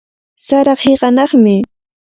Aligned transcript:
Saraqa 0.47 0.83
hiqanaqmi. 0.89 1.57